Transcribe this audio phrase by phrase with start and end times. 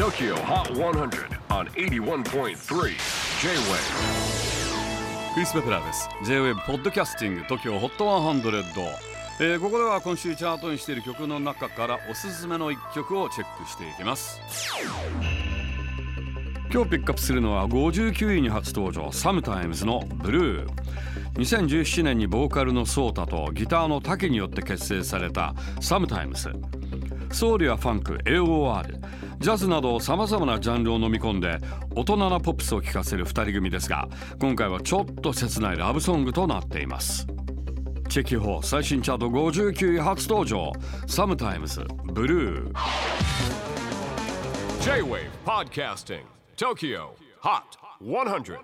[0.00, 2.54] TOKYO HOT 100 on 81.3 J-WAVE
[5.34, 6.08] クリス・ベプラーです。
[6.24, 8.86] J-WAVE ポッドキャスティング TOKYO HOT 100、
[9.40, 14.40] えーここでは今週チャートにしている曲の中からおすすめの一曲をチェックしていきます。
[16.72, 20.70] 今日ピックアップするのは59位に初登場 Sometimes のブルー
[21.34, 26.50] 2017年にボーカルのソータとギターのタケによって結成された Sometimes
[27.32, 28.84] ソウルやファンク AOR
[29.38, 31.58] ジャズなどさまざまなジャンルを飲み込んで
[31.94, 34.08] 大人なポップスを聴かせる2人組ですが
[34.38, 37.26] 今回はちょっと切ないラブソングとなっています。
[38.08, 40.72] チェキホー最新チャート59位初登場。
[41.06, 42.74] Sometimes ブルー。
[44.80, 46.22] J-WAVE PODCASTING
[46.56, 47.10] TOKYO
[47.42, 48.58] HOT 100